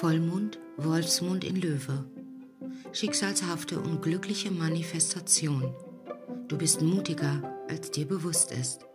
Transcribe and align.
Vollmond, 0.00 0.58
Wolfsmond 0.76 1.42
in 1.42 1.60
Löwe. 1.60 2.04
Schicksalshafte 2.92 3.80
und 3.80 4.00
glückliche 4.00 4.52
Manifestation. 4.52 5.74
Du 6.46 6.56
bist 6.56 6.82
mutiger, 6.82 7.42
als 7.68 7.90
dir 7.90 8.06
bewusst 8.06 8.52
ist. 8.52 8.86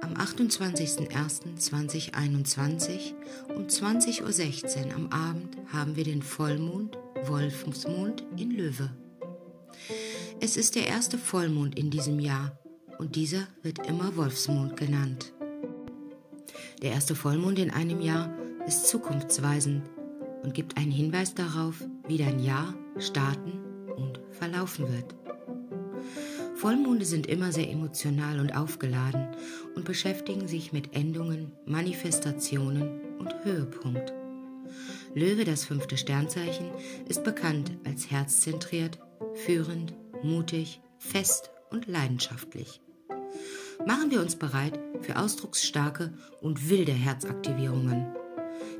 Am 0.00 0.14
28.01.2021 0.14 3.14
um 3.54 3.68
20.16 3.68 4.88
Uhr 4.88 4.94
am 4.96 5.06
Abend 5.12 5.56
haben 5.72 5.94
wir 5.94 6.02
den 6.02 6.22
Vollmond, 6.22 6.98
Wolfsmond 7.22 8.24
in 8.36 8.50
Löwe. 8.50 8.90
Es 10.40 10.56
ist 10.56 10.74
der 10.74 10.88
erste 10.88 11.16
Vollmond 11.16 11.78
in 11.78 11.90
diesem 11.90 12.18
Jahr 12.18 12.58
und 12.98 13.14
dieser 13.14 13.46
wird 13.62 13.86
immer 13.86 14.16
Wolfsmond 14.16 14.76
genannt. 14.76 15.32
Der 16.82 16.90
erste 16.90 17.14
Vollmond 17.14 17.60
in 17.60 17.70
einem 17.70 18.00
Jahr 18.00 18.36
ist 18.66 18.88
zukunftsweisend 18.88 19.82
und 20.42 20.54
gibt 20.54 20.76
einen 20.76 20.90
Hinweis 20.90 21.34
darauf, 21.34 21.82
wie 22.08 22.18
dein 22.18 22.40
Jahr 22.40 22.74
starten 22.98 23.60
und 23.96 24.20
verlaufen 24.30 24.88
wird. 24.92 25.14
Vollmonde 26.56 27.04
sind 27.04 27.26
immer 27.26 27.52
sehr 27.52 27.70
emotional 27.70 28.40
und 28.40 28.56
aufgeladen 28.56 29.28
und 29.74 29.84
beschäftigen 29.84 30.48
sich 30.48 30.72
mit 30.72 30.96
Endungen, 30.96 31.52
Manifestationen 31.66 33.18
und 33.18 33.44
Höhepunkt. 33.44 34.12
Löwe, 35.14 35.44
das 35.44 35.64
fünfte 35.64 35.96
Sternzeichen, 35.96 36.70
ist 37.08 37.24
bekannt 37.24 37.72
als 37.84 38.10
herzzentriert, 38.10 38.98
führend, 39.34 39.94
mutig, 40.22 40.80
fest 40.98 41.50
und 41.70 41.86
leidenschaftlich. 41.86 42.80
Machen 43.86 44.10
wir 44.10 44.20
uns 44.20 44.36
bereit 44.36 44.78
für 45.02 45.18
ausdrucksstarke 45.18 46.12
und 46.40 46.70
wilde 46.70 46.92
Herzaktivierungen. 46.92 48.06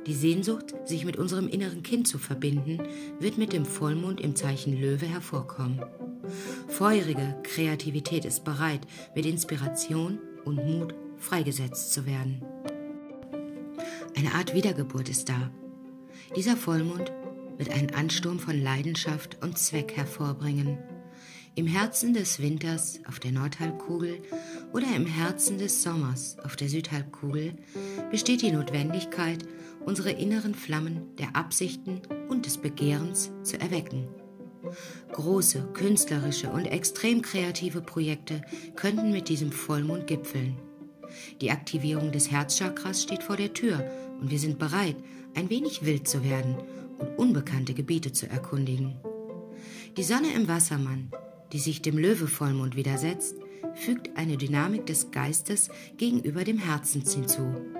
Die 0.07 0.13
Sehnsucht, 0.13 0.73
sich 0.85 1.03
mit 1.03 1.17
unserem 1.17 1.49
inneren 1.49 1.83
Kind 1.83 2.07
zu 2.07 2.17
verbinden, 2.17 2.81
wird 3.19 3.37
mit 3.37 3.51
dem 3.51 3.65
Vollmond 3.65 4.21
im 4.21 4.37
Zeichen 4.37 4.79
Löwe 4.79 5.05
hervorkommen. 5.05 5.81
Feurige 6.69 7.35
Kreativität 7.43 8.23
ist 8.23 8.45
bereit, 8.45 8.87
mit 9.15 9.25
Inspiration 9.25 10.17
und 10.45 10.65
Mut 10.65 10.95
freigesetzt 11.17 11.91
zu 11.91 12.05
werden. 12.05 12.41
Eine 14.15 14.33
Art 14.33 14.53
Wiedergeburt 14.53 15.09
ist 15.09 15.27
da. 15.27 15.51
Dieser 16.37 16.55
Vollmond 16.55 17.11
wird 17.57 17.71
einen 17.71 17.93
Ansturm 17.93 18.39
von 18.39 18.61
Leidenschaft 18.61 19.37
und 19.43 19.57
Zweck 19.57 19.97
hervorbringen. 19.97 20.77
Im 21.55 21.67
Herzen 21.67 22.13
des 22.13 22.39
Winters 22.39 22.99
auf 23.09 23.19
der 23.19 23.31
Nordhalbkugel 23.31 24.21
oder 24.73 24.87
im 24.95 25.07
Herzen 25.07 25.57
des 25.57 25.83
Sommers 25.83 26.37
auf 26.43 26.55
der 26.55 26.69
Südhalbkugel 26.69 27.55
besteht 28.11 28.43
die 28.43 28.51
Notwendigkeit, 28.51 29.43
unsere 29.87 30.11
inneren 30.11 30.53
Flammen 30.53 31.15
der 31.17 31.35
Absichten 31.35 32.01
und 32.29 32.45
des 32.45 32.59
Begehrens 32.59 33.31
zu 33.41 33.59
erwecken. 33.59 34.07
Große, 35.13 35.69
künstlerische 35.73 36.49
und 36.51 36.65
extrem 36.65 37.23
kreative 37.23 37.81
Projekte 37.81 38.41
könnten 38.75 39.11
mit 39.11 39.29
diesem 39.29 39.51
Vollmond 39.51 40.05
gipfeln. 40.05 40.57
Die 41.41 41.49
Aktivierung 41.49 42.11
des 42.11 42.29
Herzchakras 42.29 43.01
steht 43.01 43.23
vor 43.23 43.37
der 43.37 43.53
Tür 43.53 43.89
und 44.21 44.29
wir 44.29 44.39
sind 44.39 44.59
bereit, 44.59 44.97
ein 45.33 45.49
wenig 45.49 45.83
wild 45.83 46.07
zu 46.07 46.23
werden 46.23 46.57
und 46.99 47.17
unbekannte 47.17 47.73
Gebiete 47.73 48.11
zu 48.11 48.29
erkundigen. 48.29 48.97
Die 49.95 50.03
Sonne 50.03 50.33
im 50.35 50.47
Wassermann 50.47 51.09
die 51.53 51.59
sich 51.59 51.81
dem 51.81 51.97
Löwe-Vollmond 51.97 52.75
widersetzt, 52.75 53.35
fügt 53.73 54.15
eine 54.17 54.37
Dynamik 54.37 54.85
des 54.85 55.11
Geistes 55.11 55.69
gegenüber 55.97 56.43
dem 56.43 56.57
Herzens 56.57 57.13
hinzu. 57.13 57.76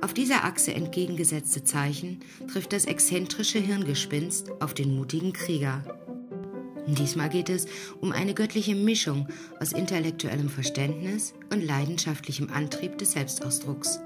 Auf 0.00 0.14
dieser 0.14 0.44
Achse 0.44 0.74
entgegengesetzte 0.74 1.64
Zeichen 1.64 2.20
trifft 2.50 2.72
das 2.72 2.84
exzentrische 2.84 3.58
Hirngespinst 3.58 4.50
auf 4.60 4.74
den 4.74 4.96
mutigen 4.96 5.32
Krieger. 5.32 5.84
Diesmal 6.86 7.28
geht 7.28 7.48
es 7.48 7.66
um 8.00 8.10
eine 8.10 8.34
göttliche 8.34 8.74
Mischung 8.74 9.28
aus 9.60 9.72
intellektuellem 9.72 10.48
Verständnis 10.48 11.32
und 11.52 11.62
leidenschaftlichem 11.62 12.50
Antrieb 12.50 12.98
des 12.98 13.12
Selbstausdrucks. 13.12 14.00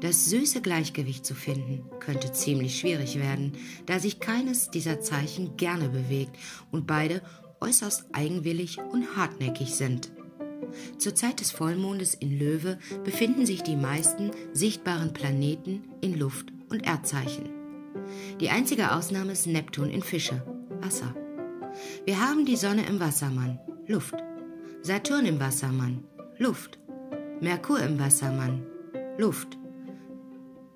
Das 0.00 0.30
süße 0.30 0.62
Gleichgewicht 0.62 1.26
zu 1.26 1.34
finden 1.34 1.82
könnte 1.98 2.32
ziemlich 2.32 2.78
schwierig 2.78 3.18
werden, 3.18 3.52
da 3.86 3.98
sich 3.98 4.20
keines 4.20 4.70
dieser 4.70 5.00
Zeichen 5.00 5.56
gerne 5.56 5.88
bewegt 5.88 6.36
und 6.70 6.86
beide 6.86 7.22
äußerst 7.60 8.06
eigenwillig 8.12 8.78
und 8.78 9.16
hartnäckig 9.16 9.74
sind. 9.74 10.10
Zur 10.98 11.14
Zeit 11.14 11.40
des 11.40 11.50
Vollmondes 11.50 12.14
in 12.14 12.38
Löwe 12.38 12.78
befinden 13.04 13.46
sich 13.46 13.62
die 13.62 13.76
meisten 13.76 14.30
sichtbaren 14.52 15.12
Planeten 15.12 15.84
in 16.00 16.18
Luft- 16.18 16.52
und 16.68 16.86
Erdzeichen. 16.86 17.48
Die 18.40 18.50
einzige 18.50 18.92
Ausnahme 18.92 19.32
ist 19.32 19.46
Neptun 19.46 19.90
in 19.90 20.02
Fische, 20.02 20.42
Wasser. 20.80 21.14
Wir 22.04 22.20
haben 22.20 22.44
die 22.44 22.56
Sonne 22.56 22.86
im 22.86 23.00
Wassermann, 23.00 23.58
Luft. 23.86 24.14
Saturn 24.82 25.26
im 25.26 25.40
Wassermann, 25.40 26.04
Luft. 26.38 26.78
Merkur 27.40 27.80
im 27.80 27.98
Wassermann, 27.98 28.66
Luft. 29.18 29.58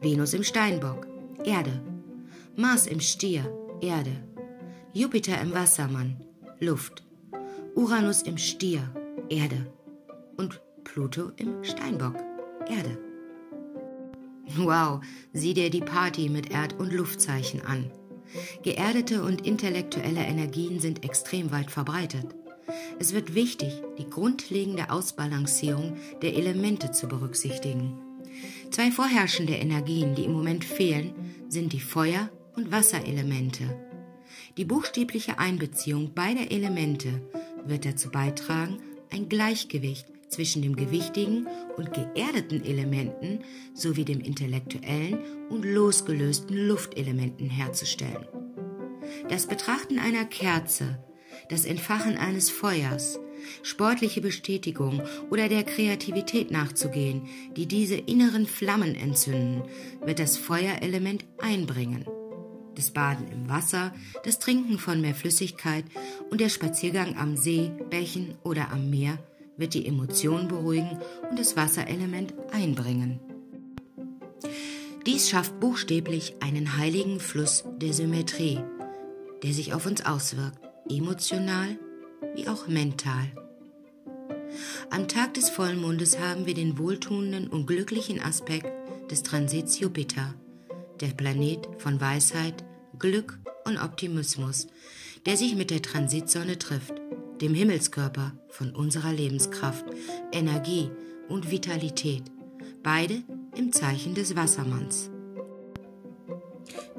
Venus 0.01 0.35
im 0.35 0.43
Steinbock, 0.43 1.07
Erde. 1.45 1.83
Mars 2.57 2.87
im 2.87 3.01
Stier, 3.01 3.51
Erde. 3.81 4.13
Jupiter 4.93 5.41
im 5.41 5.53
Wassermann, 5.53 6.25
Luft, 6.61 7.05
Uranus 7.75 8.23
im 8.23 8.39
Stier, 8.39 8.89
Erde 9.29 9.67
und 10.37 10.61
Pluto 10.85 11.33
im 11.37 11.65
Steinbock, 11.65 12.17
Erde. 12.69 12.99
Wow, 14.57 15.01
sieh 15.33 15.55
dir 15.55 15.71
die 15.71 15.81
Party 15.81 16.29
mit 16.29 16.51
Erd- 16.51 16.79
und 16.79 16.93
Luftzeichen 16.93 17.63
an. 17.63 17.91
Geerdete 18.63 19.23
und 19.23 19.47
intellektuelle 19.47 20.21
Energien 20.21 20.81
sind 20.81 21.05
extrem 21.05 21.51
weit 21.51 21.71
verbreitet. 21.71 22.35
Es 22.99 23.13
wird 23.13 23.35
wichtig, 23.35 23.83
die 23.99 24.09
grundlegende 24.09 24.91
Ausbalancierung 24.91 25.97
der 26.23 26.35
Elemente 26.35 26.91
zu 26.91 27.09
berücksichtigen. 27.09 27.99
Zwei 28.71 28.91
vorherrschende 28.91 29.55
Energien, 29.55 30.15
die 30.15 30.25
im 30.25 30.33
Moment 30.33 30.65
fehlen, 30.65 31.15
sind 31.49 31.73
die 31.73 31.81
Feuer- 31.81 32.31
und 32.57 32.73
Wasserelemente. 32.73 33.65
Die 34.57 34.65
buchstäbliche 34.65 35.39
Einbeziehung 35.39 36.15
beider 36.15 36.51
Elemente 36.51 37.23
wird 37.67 37.85
dazu 37.85 38.11
beitragen, 38.11 38.79
ein 39.11 39.29
Gleichgewicht 39.29 40.07
zwischen 40.35 40.63
dem 40.63 40.77
gewichtigen 40.77 41.47
und 41.77 41.93
geerdeten 41.93 42.65
Elementen 42.65 43.41
sowie 43.73 44.05
dem 44.05 44.21
intellektuellen 44.21 45.19
und 45.49 45.65
losgelösten 45.65 46.57
Luftelementen 46.57 47.49
herzustellen. 47.49 48.27
Das 49.29 49.47
Betrachten 49.47 49.99
einer 49.99 50.25
Kerze, 50.25 50.99
das 51.49 51.65
Entfachen 51.65 52.17
eines 52.17 52.51
Feuers, 52.51 53.21
sportliche 53.63 54.21
Bestätigung 54.21 55.03
oder 55.31 55.49
der 55.49 55.63
Kreativität 55.63 56.51
nachzugehen, 56.51 57.23
die 57.57 57.67
diese 57.67 57.97
inneren 57.97 58.47
Flammen 58.47 58.95
entzünden, 58.95 59.63
wird 60.05 60.19
das 60.19 60.37
Feuerelement 60.37 61.25
einbringen 61.39 62.07
das 62.75 62.91
Baden 62.91 63.29
im 63.29 63.49
Wasser, 63.49 63.95
das 64.25 64.41
Trinken 64.41 64.79
von 64.79 65.01
mehr 65.01 65.15
Flüssigkeit 65.15 65.85
und 66.31 66.41
der 66.41 66.49
Spaziergang 66.49 67.17
am 67.17 67.37
See, 67.37 67.71
Bächen 67.89 68.35
oder 68.43 68.71
am 68.73 68.91
Meer 68.91 69.19
wird 69.57 69.75
die 69.75 69.87
Emotionen 69.87 70.49
beruhigen 70.49 70.99
und 71.31 71.39
das 71.39 71.57
Wasserelement 71.57 72.35
einbringen. 72.53 73.21
Dies 75.07 75.29
schafft 75.29 75.61
buchstäblich 75.61 76.35
einen 76.41 76.79
heiligen 76.79 77.21
Fluss 77.21 77.65
der 77.77 77.93
Symmetrie, 77.93 78.61
der 79.43 79.53
sich 79.53 79.75
auf 79.75 79.87
uns 79.87 80.05
auswirkt, 80.05 80.59
emotional 80.89 81.79
wie 82.35 82.49
auch 82.49 82.69
mental. 82.69 83.31
Am 84.91 85.09
Tag 85.09 85.35
des 85.35 85.51
Vollmondes 85.51 86.19
haben 86.19 86.47
wir 86.47 86.55
den 86.55 86.79
wohltuenden 86.79 87.49
und 87.49 87.67
glücklichen 87.67 88.21
Aspekt 88.21 88.71
des 89.11 89.23
Transits 89.23 89.79
Jupiter 89.79 90.35
der 91.01 91.09
Planet 91.09 91.69
von 91.79 92.01
Weisheit, 92.01 92.65
Glück 92.99 93.39
und 93.65 93.79
Optimismus, 93.79 94.69
der 95.27 95.37
sich 95.37 95.55
mit 95.55 95.71
der 95.71 95.83
Transitsonne 95.83 96.59
trifft, 96.59 96.95
dem 97.41 97.55
Himmelskörper 97.55 98.33
von 98.49 98.75
unserer 98.75 99.13
Lebenskraft, 99.13 99.85
Energie 100.33 100.91
und 101.29 101.51
Vitalität, 101.51 102.25
beide 102.83 103.23
im 103.57 103.73
Zeichen 103.73 104.15
des 104.15 104.37
Wassermanns. 104.37 105.11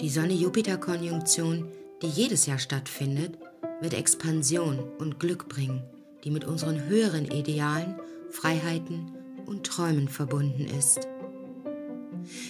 Die 0.02 0.10
Sonne-Jupiter-Konjunktion, 0.10 1.70
die 2.02 2.08
jedes 2.08 2.46
Jahr 2.46 2.60
stattfindet, 2.60 3.38
wird 3.82 3.94
Expansion 3.94 4.80
und 5.00 5.20
Glück 5.20 5.48
bringen, 5.50 5.84
die 6.24 6.32
mit 6.32 6.46
unseren 6.46 6.88
höheren 6.88 7.26
Idealen, 7.26 7.96
Freiheiten 8.30 9.12
und 9.46 9.66
Träumen 9.66 10.08
verbunden 10.08 10.66
ist. 10.66 11.08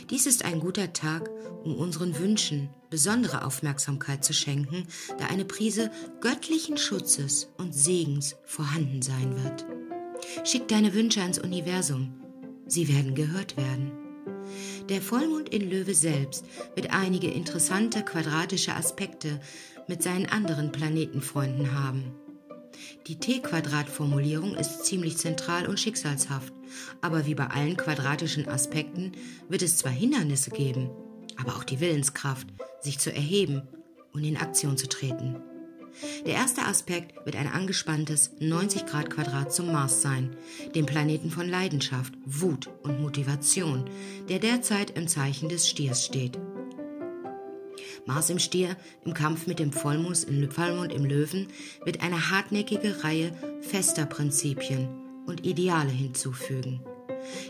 Dies 0.10 0.28
ist 0.28 0.46
ein 0.46 0.60
guter 0.60 0.94
Tag, 0.94 1.30
um 1.64 1.76
unseren 1.76 2.18
Wünschen 2.20 2.70
besondere 2.92 3.44
Aufmerksamkeit 3.44 4.24
zu 4.24 4.34
schenken, 4.34 4.88
da 5.18 5.26
eine 5.26 5.46
Prise 5.46 5.92
göttlichen 6.22 6.78
Schutzes 6.78 7.50
und 7.58 7.74
Segens 7.74 8.36
vorhanden 8.46 9.02
sein 9.02 9.36
wird. 9.44 9.66
Schick 10.44 10.68
deine 10.68 10.94
Wünsche 10.94 11.22
ans 11.22 11.40
Universum. 11.40 12.14
Sie 12.68 12.88
werden 12.88 13.16
gehört 13.16 13.58
werden. 13.58 13.92
Der 14.90 15.02
Vollmond 15.02 15.50
in 15.50 15.70
Löwe 15.70 15.96
selbst 15.96 16.46
wird 16.76 16.92
einige 16.92 17.32
interessante 17.32 18.04
quadratische 18.04 18.76
Aspekte 18.76 19.42
mit 19.88 20.04
seinen 20.04 20.28
anderen 20.28 20.72
Planetenfreunden 20.72 21.74
haben. 21.74 22.12
Die 23.08 23.16
T-Quadrat-Formulierung 23.16 24.56
ist 24.56 24.86
ziemlich 24.86 25.18
zentral 25.18 25.68
und 25.68 25.80
schicksalshaft, 25.80 26.54
aber 27.02 27.26
wie 27.26 27.36
bei 27.36 27.48
allen 27.48 27.78
quadratischen 27.78 28.48
Aspekten 28.48 29.14
wird 29.50 29.62
es 29.62 29.78
zwar 29.78 29.92
Hindernisse 29.92 30.52
geben, 30.52 30.90
aber 31.38 31.56
auch 31.56 31.64
die 31.64 31.80
Willenskraft, 31.80 32.48
sich 32.82 33.00
zu 33.00 33.14
erheben 33.14 33.64
und 34.14 34.24
in 34.24 34.38
Aktion 34.38 34.78
zu 34.78 34.88
treten. 34.88 35.36
Der 36.26 36.34
erste 36.34 36.64
Aspekt 36.64 37.26
wird 37.26 37.36
ein 37.36 37.48
angespanntes 37.48 38.32
90 38.40 38.86
Grad 38.86 39.10
Quadrat 39.10 39.54
zum 39.54 39.72
Mars 39.72 40.02
sein, 40.02 40.36
dem 40.74 40.86
Planeten 40.86 41.32
von 41.32 41.48
Leidenschaft, 41.48 42.14
Wut 42.26 42.70
und 42.84 43.02
Motivation, 43.02 43.86
der 44.28 44.40
derzeit 44.40 44.92
im 44.92 45.08
Zeichen 45.08 45.48
des 45.48 45.70
Stiers 45.70 46.06
steht. 46.06 46.38
Mars 48.06 48.30
im 48.30 48.40
Stier 48.40 48.76
im 49.04 49.14
Kampf 49.14 49.48
mit 49.48 49.60
dem 49.60 49.72
Vollmond 49.72 50.28
im 50.28 51.06
Löwen 51.06 51.48
wird 51.86 52.02
eine 52.02 52.30
hartnäckige 52.30 53.04
Reihe 53.04 53.32
fester 53.62 54.06
Prinzipien 54.06 55.05
und 55.26 55.46
Ideale 55.46 55.92
hinzufügen. 55.92 56.82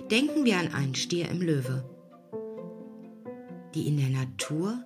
Denken 0.09 0.45
wir 0.45 0.57
an 0.57 0.73
einen 0.73 0.95
Stier 0.95 1.29
im 1.29 1.41
Löwe, 1.41 1.83
die 3.73 3.87
in 3.87 3.97
der 3.97 4.09
Natur 4.09 4.85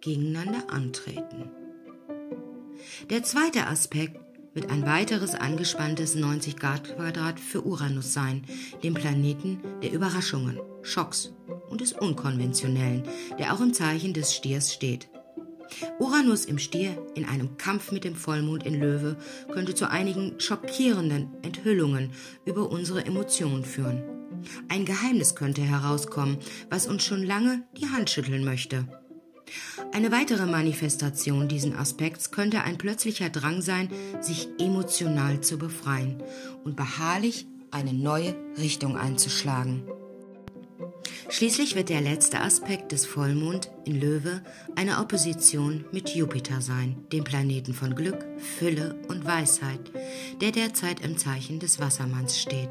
gegeneinander 0.00 0.70
antreten. 0.70 1.50
Der 3.10 3.22
zweite 3.22 3.66
Aspekt 3.66 4.18
wird 4.54 4.70
ein 4.70 4.84
weiteres 4.84 5.34
angespanntes 5.34 6.14
90 6.14 6.56
Grad 6.56 6.96
Quadrat 6.96 7.38
für 7.38 7.64
Uranus 7.64 8.12
sein, 8.12 8.44
dem 8.82 8.94
Planeten 8.94 9.60
der 9.82 9.92
Überraschungen, 9.92 10.58
Schocks 10.82 11.32
und 11.68 11.80
des 11.80 11.92
Unkonventionellen, 11.92 13.04
der 13.38 13.54
auch 13.54 13.60
im 13.60 13.74
Zeichen 13.74 14.12
des 14.12 14.34
Stiers 14.34 14.72
steht. 14.72 15.08
Uranus 15.98 16.44
im 16.44 16.58
Stier 16.58 16.96
in 17.14 17.24
einem 17.24 17.56
Kampf 17.56 17.92
mit 17.92 18.04
dem 18.04 18.14
Vollmond 18.14 18.64
in 18.64 18.80
Löwe 18.80 19.16
könnte 19.52 19.74
zu 19.74 19.90
einigen 19.90 20.38
schockierenden 20.38 21.28
Enthüllungen 21.42 22.10
über 22.44 22.70
unsere 22.70 23.04
Emotionen 23.04 23.64
führen. 23.64 24.02
Ein 24.68 24.84
Geheimnis 24.84 25.34
könnte 25.34 25.62
herauskommen, 25.62 26.38
was 26.70 26.86
uns 26.86 27.04
schon 27.04 27.22
lange 27.22 27.62
die 27.76 27.88
Hand 27.88 28.10
schütteln 28.10 28.44
möchte. 28.44 28.86
Eine 29.92 30.12
weitere 30.12 30.46
Manifestation 30.46 31.48
diesen 31.48 31.74
Aspekts 31.74 32.30
könnte 32.30 32.62
ein 32.62 32.78
plötzlicher 32.78 33.30
Drang 33.30 33.62
sein, 33.62 33.88
sich 34.20 34.48
emotional 34.58 35.40
zu 35.40 35.58
befreien 35.58 36.22
und 36.64 36.76
beharrlich 36.76 37.46
eine 37.70 37.92
neue 37.92 38.36
Richtung 38.56 38.96
einzuschlagen. 38.96 39.82
Schließlich 41.30 41.76
wird 41.76 41.90
der 41.90 42.00
letzte 42.00 42.40
Aspekt 42.40 42.90
des 42.90 43.06
Vollmond 43.06 43.70
in 43.84 44.00
Löwe 44.00 44.42
eine 44.74 44.98
Opposition 44.98 45.84
mit 45.92 46.10
Jupiter 46.10 46.60
sein, 46.60 46.96
dem 47.12 47.22
Planeten 47.22 47.72
von 47.72 47.94
Glück, 47.94 48.26
Fülle 48.58 48.96
und 49.06 49.24
Weisheit, 49.24 49.92
der 50.40 50.50
derzeit 50.50 51.00
im 51.04 51.16
Zeichen 51.16 51.60
des 51.60 51.78
Wassermanns 51.78 52.40
steht. 52.40 52.70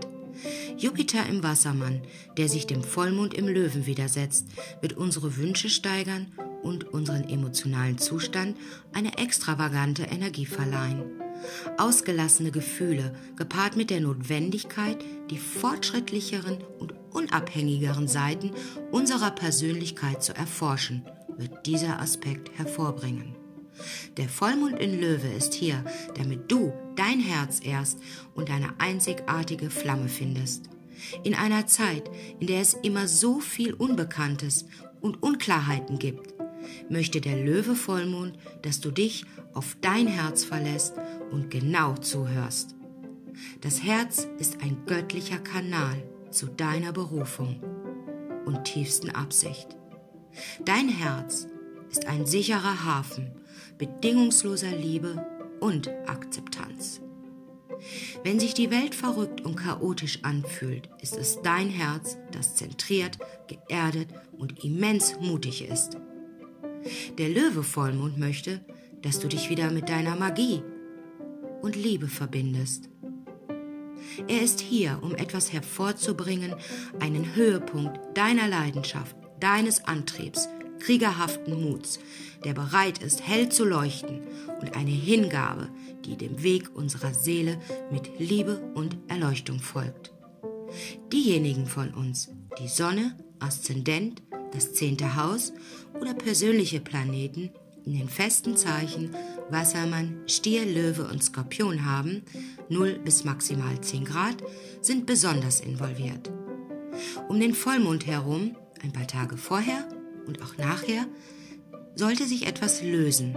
Jupiter 0.77 1.25
im 1.27 1.41
Wassermann, 1.41 2.01
der 2.38 2.50
sich 2.50 2.67
dem 2.67 2.83
Vollmond 2.83 3.33
im 3.33 3.47
Löwen 3.47 3.85
widersetzt, 3.85 4.47
wird 4.81 4.94
unsere 4.94 5.38
Wünsche 5.38 5.69
steigern 5.69 6.27
und 6.61 6.83
unseren 6.94 7.29
emotionalen 7.29 7.97
Zustand 7.97 8.57
eine 8.91 9.17
extravagante 9.17 10.03
Energie 10.03 10.45
verleihen. 10.45 11.29
Ausgelassene 11.77 12.51
Gefühle, 12.51 13.13
gepaart 13.36 13.75
mit 13.75 13.89
der 13.89 14.01
Notwendigkeit, 14.01 14.97
die 15.30 15.38
fortschrittlicheren 15.38 16.59
und 16.80 16.94
unabhängigeren 17.12 18.07
Seiten 18.07 18.51
unserer 18.91 19.31
Persönlichkeit 19.31 20.24
zu 20.24 20.36
erforschen, 20.36 21.06
wird 21.38 21.65
dieser 21.65 22.00
Aspekt 22.00 22.57
hervorbringen. 22.57 23.36
Der 24.18 24.27
Vollmond 24.27 24.80
in 24.80 25.00
Löwe 25.00 25.30
ist 25.30 25.53
hier, 25.53 25.83
damit 26.15 26.51
du 26.51 26.74
dein 26.95 27.19
Herz 27.19 27.62
erst 27.63 28.00
und 28.35 28.50
deine 28.50 28.74
einzigartige 28.77 29.69
Flamme 29.69 30.09
findest. 30.09 30.69
In 31.24 31.33
einer 31.33 31.65
Zeit, 31.68 32.09
in 32.39 32.47
der 32.47 32.62
es 32.62 32.74
immer 32.74 33.07
so 33.07 33.39
viel 33.39 33.74
Unbekanntes 33.74 34.65
und 35.00 35.24
Unklarheiten 35.24 35.97
gibt, 35.97 36.33
möchte 36.89 37.21
der 37.21 37.38
Löwe 37.38 37.75
Vollmond, 37.75 38.38
dass 38.62 38.80
du 38.80 38.92
dich 38.92 39.25
auf 39.54 39.77
dein 39.81 40.07
Herz 40.07 40.44
verlässt 40.44 40.94
und 41.31 41.50
genau 41.50 41.95
zuhörst. 41.95 42.75
Das 43.62 43.83
Herz 43.83 44.27
ist 44.38 44.62
ein 44.62 44.86
göttlicher 44.86 45.39
Kanal 45.39 46.04
zu 46.31 46.48
deiner 46.48 46.92
Berufung 46.92 47.62
und 48.45 48.63
tiefsten 48.66 49.10
Absicht. 49.10 49.75
Dein 50.66 50.89
Herz 50.89 51.48
ist 51.89 52.07
ein 52.07 52.25
sicherer 52.25 52.86
Hafen 52.86 53.31
bedingungsloser 53.80 54.71
Liebe 54.71 55.25
und 55.60 55.89
Akzeptanz. 56.06 57.01
Wenn 58.24 58.39
sich 58.39 58.54
die 58.54 58.71
Welt 58.71 58.94
verrückt 58.94 59.42
und 59.42 59.56
chaotisch 59.56 60.19
anfühlt, 60.24 60.89
ist 61.01 61.16
es 61.16 61.42
dein 61.42 61.69
Herz, 61.69 62.18
das 62.31 62.56
zentriert, 62.56 63.18
geerdet 63.48 64.10
und 64.38 64.63
immens 64.66 65.18
mutig 65.21 65.68
ist. 65.68 65.98
Der 67.18 67.30
Löwe-Vollmond 67.30 68.18
möchte, 68.18 68.62
dass 69.02 69.20
du 69.20 69.28
dich 69.28 69.50
wieder 69.50 69.72
mit 69.72 69.90
deiner 69.90 70.16
Magie 70.16 70.62
und 71.62 71.76
Liebe 71.76 72.08
verbindest. 72.08 72.90
Er 74.28 74.42
ist 74.42 74.60
hier, 74.60 75.00
um 75.02 75.16
etwas 75.16 75.54
hervorzubringen, 75.54 76.56
einen 77.00 77.36
Höhepunkt 77.36 78.00
deiner 78.18 78.48
Leidenschaft, 78.48 79.16
deines 79.40 79.86
Antriebs, 79.86 80.48
kriegerhaften 80.80 81.62
Muts, 81.62 82.00
der 82.44 82.54
bereit 82.54 83.00
ist, 83.00 83.28
hell 83.28 83.50
zu 83.50 83.66
leuchten 83.66 84.22
und 84.62 84.76
eine 84.76 84.92
Hingabe, 84.92 85.70
die 86.06 86.16
dem 86.16 86.42
Weg 86.42 86.76
unserer 86.76 87.14
Seele 87.14 87.60
mit 87.92 88.20
Liebe 88.20 88.62
und 88.76 88.98
Erleuchtung 89.08 89.60
folgt. 89.60 90.14
Diejenigen 91.12 91.66
von 91.66 91.94
uns, 91.94 92.30
die 92.62 92.68
Sonne, 92.68 93.18
Aszendent, 93.40 94.22
das 94.51 94.74
zehnte 94.74 95.16
Haus 95.16 95.54
oder 96.00 96.13
persönliche 96.13 96.80
Planeten 96.80 97.51
in 97.86 97.98
den 97.98 98.10
festen 98.10 98.56
Zeichen 98.56 99.16
Wassermann, 99.50 100.22
Stier, 100.28 100.66
Löwe 100.66 101.07
und 101.07 101.24
Skorpion 101.24 101.86
haben, 101.86 102.24
0 102.69 103.00
bis 103.00 103.24
maximal 103.24 103.80
10 103.81 104.06
Grad, 104.06 104.44
sind 104.81 105.06
besonders 105.06 105.60
involviert. 105.60 106.31
Um 107.28 107.40
den 107.40 107.54
Vollmond 107.54 108.06
herum, 108.06 108.56
ein 108.83 108.94
paar 108.94 109.07
Tage 109.07 109.38
vorher 109.38 109.88
und 110.28 110.42
auch 110.44 110.57
nachher, 110.57 111.07
sollte 111.95 112.26
sich 112.26 112.45
etwas 112.45 112.83
lösen. 112.83 113.35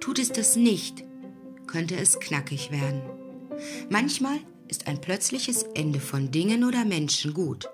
Tut 0.00 0.18
es 0.18 0.32
das 0.32 0.56
nicht, 0.56 1.04
könnte 1.66 1.96
es 1.96 2.18
knackig 2.18 2.70
werden. 2.70 3.02
Manchmal 3.88 4.38
ist 4.68 4.86
ein 4.86 5.00
plötzliches 5.00 5.64
Ende 5.74 6.00
von 6.00 6.30
Dingen 6.30 6.64
oder 6.64 6.84
Menschen 6.84 7.34
gut, 7.34 7.68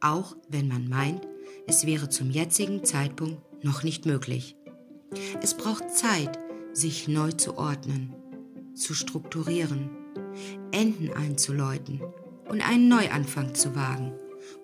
auch 0.00 0.36
wenn 0.48 0.68
man 0.68 0.88
meint, 0.88 1.26
es 1.66 1.86
wäre 1.86 2.08
zum 2.08 2.30
jetzigen 2.30 2.84
Zeitpunkt 2.84 3.42
noch 3.64 3.82
nicht 3.82 4.06
möglich. 4.06 4.56
Es 5.42 5.54
braucht 5.54 5.90
Zeit, 5.90 6.38
sich 6.72 7.08
neu 7.08 7.32
zu 7.32 7.56
ordnen, 7.56 8.14
zu 8.74 8.94
strukturieren, 8.94 9.90
Enden 10.72 11.12
einzuläuten 11.12 12.00
und 12.48 12.60
einen 12.60 12.88
Neuanfang 12.88 13.54
zu 13.54 13.74
wagen. 13.74 14.12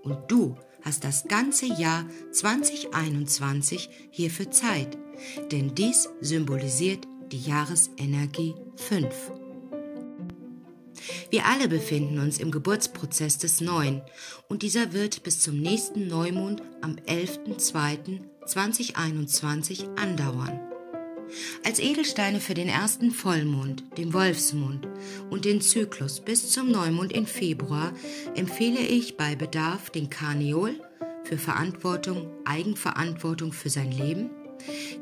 Und 0.03 0.19
du 0.29 0.57
hast 0.83 1.05
das 1.05 1.25
ganze 1.25 1.67
Jahr 1.67 2.05
2021 2.33 3.89
hierfür 4.11 4.51
Zeit, 4.51 4.99
denn 5.53 5.75
dies 5.75 6.09
symbolisiert 6.21 7.07
die 7.31 7.41
Jahresenergie 7.41 8.55
5. 8.77 9.40
Wir 11.31 11.47
alle 11.47 11.69
befinden 11.69 12.19
uns 12.19 12.39
im 12.39 12.51
Geburtsprozess 12.51 13.39
des 13.39 13.61
Neuen 13.61 14.03
und 14.49 14.63
dieser 14.63 14.93
wird 14.93 15.23
bis 15.23 15.41
zum 15.41 15.57
nächsten 15.59 16.09
Neumond 16.09 16.63
am 16.81 16.97
11.02.2021 17.07 19.97
andauern. 19.97 20.59
Als 21.65 21.79
Edelsteine 21.79 22.41
für 22.41 22.55
den 22.55 22.69
ersten 22.69 23.13
Vollmond, 23.13 23.85
dem 23.99 24.13
Wolfsmond 24.13 24.89
und 25.31 25.45
den 25.45 25.61
Zyklus 25.61 26.21
bis 26.21 26.51
zum 26.51 26.71
Neumond 26.71 27.13
im 27.13 27.27
Februar 27.27 27.93
empfehle 28.35 28.81
ich 28.81 29.17
bei 29.17 29.37
Bedarf 29.37 29.91
den 29.91 30.11
Karneol 30.11 30.75
für 31.25 31.39
Verantwortung, 31.39 32.31
Eigenverantwortung 32.45 33.53
für 33.53 33.71
sein 33.71 33.93
Leben, 33.93 34.31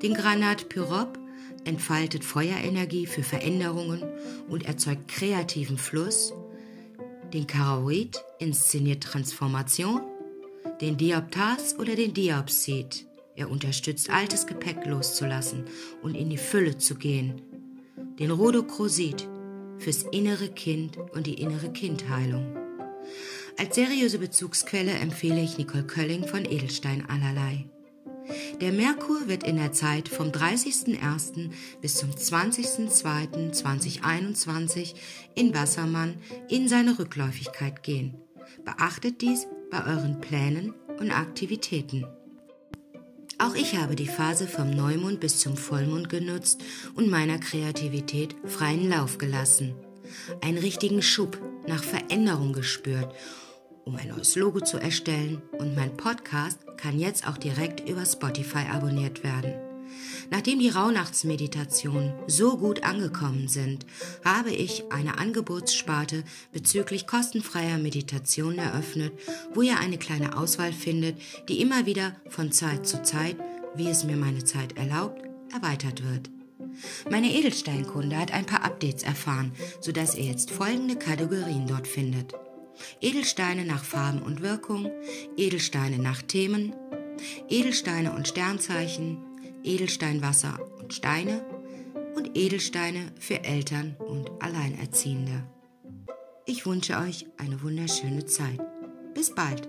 den 0.03 0.15
Granat 0.15 0.69
Pyrop 0.69 1.19
entfaltet 1.65 2.25
Feuerenergie 2.25 3.07
für 3.07 3.23
Veränderungen 3.23 4.03
und 4.49 4.65
erzeugt 4.65 5.09
kreativen 5.09 5.79
Fluss. 5.79 6.33
Den 7.33 7.47
Karaoid 7.47 8.23
inszeniert 8.39 9.03
Transformation. 9.03 10.01
Den 10.81 10.97
Dioptas 10.97 11.79
oder 11.79 11.95
den 11.95 12.15
Diopsid. 12.15 13.07
Er 13.37 13.51
unterstützt 13.51 14.11
altes 14.11 14.47
Gepäck 14.47 14.85
loszulassen 14.87 15.65
und 16.03 16.15
in 16.15 16.31
die 16.31 16.39
Fülle 16.39 16.79
zu 16.79 16.97
gehen. 16.97 17.43
Den 18.19 18.31
Rhodocrosid 18.31 19.29
fürs 19.79 20.03
innere 20.11 20.49
Kind 20.49 20.99
und 21.13 21.27
die 21.27 21.41
innere 21.41 21.73
Kindheilung. 21.73 22.57
Als 23.57 23.75
seriöse 23.75 24.19
Bezugsquelle 24.19 24.93
empfehle 24.93 25.41
ich 25.41 25.59
Nicole 25.59 25.85
Kölling 25.85 26.27
von 26.27 26.45
Edelstein 26.45 27.05
allerlei. 27.09 27.67
Der 28.61 28.73
Merkur 28.73 29.29
wird 29.29 29.45
in 29.45 29.57
der 29.57 29.73
Zeit 29.73 30.09
vom 30.09 30.31
30.01. 30.31 31.51
bis 31.81 31.95
zum 31.95 32.11
20.02.2021 32.11 34.95
in 35.37 35.55
Wassermann 35.55 36.17
in 36.49 36.69
seine 36.69 36.99
Rückläufigkeit 36.99 37.85
gehen. 37.85 38.17
Beachtet 38.65 39.21
dies 39.21 39.47
bei 39.71 39.87
euren 39.87 40.21
Plänen 40.21 40.75
und 40.99 41.13
Aktivitäten. 41.13 42.05
Auch 43.39 43.55
ich 43.55 43.77
habe 43.77 43.95
die 43.95 44.09
Phase 44.09 44.49
vom 44.49 44.71
Neumond 44.71 45.21
bis 45.21 45.39
zum 45.39 45.57
Vollmond 45.57 46.09
genutzt 46.09 46.61
und 46.97 47.09
meiner 47.09 47.39
Kreativität 47.39 48.35
freien 48.45 48.89
Lauf 48.89 49.19
gelassen. 49.19 49.77
Einen 50.41 50.59
richtigen 50.59 51.03
Schub 51.03 51.39
nach 51.69 51.85
Veränderung 51.85 52.53
gespürt, 52.53 53.15
um 53.89 53.97
ein 53.97 54.09
neues 54.09 54.37
Logo 54.37 54.61
zu 54.61 54.77
erstellen 54.77 55.41
und 55.53 55.75
mein 55.75 55.97
Podcast 55.97 56.59
kann 56.77 56.99
jetzt 56.99 57.27
auch 57.27 57.39
direkt 57.39 57.89
über 57.89 58.05
Spotify 58.05 58.67
abonniert 58.71 59.25
werden. 59.25 59.55
Nachdem 60.31 60.59
die 60.59 60.69
Rauhnachtsmeditationen 60.69 62.13
so 62.27 62.59
gut 62.59 62.85
angekommen 62.85 63.49
sind, 63.49 63.87
habe 64.23 64.51
ich 64.51 64.93
eine 64.93 65.17
Angebotssparte 65.17 66.23
bezüglich 66.53 67.07
kostenfreier 67.07 67.79
Meditation 67.79 68.59
eröffnet, 68.59 69.15
wo 69.55 69.63
ihr 69.63 69.79
eine 69.79 69.97
kleine 69.97 70.37
Auswahl 70.37 70.75
findet, 70.75 71.17
die 71.49 71.63
immer 71.63 71.87
wieder 71.87 72.15
von 72.29 72.53
Zeit 72.53 72.87
zu 72.87 73.03
Zeit, 73.03 73.37
wie 73.75 73.89
es 73.89 74.05
mir 74.05 74.17
meine 74.17 74.45
Zeit 74.45 74.77
erlaubt, 74.77 75.23
erweitert 75.51 76.05
wird. 76.05 76.29
Meine 77.11 77.33
Edelsteinkunde 77.33 78.19
hat 78.19 78.33
ein 78.33 78.45
paar 78.45 78.65
Updates 78.65 79.03
erfahren, 79.03 79.53
sodass 79.81 80.15
ihr 80.15 80.25
jetzt 80.25 80.51
folgende 80.51 80.97
Kategorien 80.97 81.67
dort 81.67 81.89
findet. 81.89 82.35
Edelsteine 83.01 83.65
nach 83.65 83.85
Farben 83.85 84.23
und 84.23 84.43
Wirkung, 84.43 84.91
Edelsteine 85.37 85.99
nach 85.99 86.23
Themen, 86.23 86.75
Edelsteine 87.49 88.13
und 88.13 88.29
Sternzeichen, 88.29 89.19
Edelsteinwasser 89.65 90.59
und 90.79 90.95
Steine 90.95 91.45
und 92.15 92.37
Edelsteine 92.37 93.13
für 93.19 93.45
Eltern 93.45 93.97
und 93.99 94.31
Alleinerziehende. 94.41 95.45
Ich 96.47 96.67
wünsche 96.67 96.99
euch 96.99 97.27
eine 97.37 97.63
wunderschöne 97.63 98.25
Zeit. 98.25 98.61
Bis 99.15 99.35
bald. 99.35 99.69